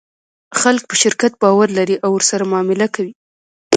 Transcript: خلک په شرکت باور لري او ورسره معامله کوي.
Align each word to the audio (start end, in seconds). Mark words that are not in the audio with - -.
خلک 0.61 0.83
په 0.89 0.95
شرکت 1.01 1.33
باور 1.43 1.67
لري 1.77 1.95
او 2.05 2.09
ورسره 2.15 2.43
معامله 2.51 2.87
کوي. 2.95 3.13